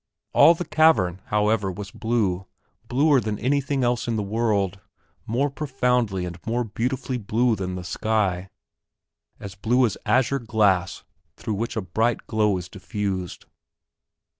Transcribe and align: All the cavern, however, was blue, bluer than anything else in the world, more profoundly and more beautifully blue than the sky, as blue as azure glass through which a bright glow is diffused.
All 0.33 0.55
the 0.55 0.65
cavern, 0.65 1.21
however, 1.25 1.71
was 1.71 1.91
blue, 1.91 2.47
bluer 2.87 3.19
than 3.21 3.37
anything 3.37 3.83
else 3.83 4.07
in 4.07 4.15
the 4.15 4.23
world, 4.23 4.79
more 5.27 5.51
profoundly 5.51 6.25
and 6.25 6.39
more 6.43 6.63
beautifully 6.63 7.19
blue 7.19 7.55
than 7.55 7.75
the 7.75 7.83
sky, 7.83 8.49
as 9.39 9.53
blue 9.53 9.85
as 9.85 9.99
azure 10.03 10.39
glass 10.39 11.03
through 11.37 11.53
which 11.53 11.75
a 11.77 11.81
bright 11.81 12.25
glow 12.25 12.57
is 12.57 12.67
diffused. 12.67 13.45